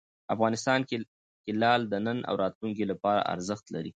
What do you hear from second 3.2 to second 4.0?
ارزښت لري.